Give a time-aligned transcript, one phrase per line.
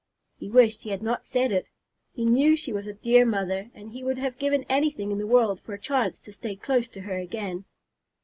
[0.39, 1.67] He wished he had not said it.
[2.11, 5.27] He knew she was a dear mother, and he would have given anything in the
[5.27, 7.65] world for a chance to stay close to her again.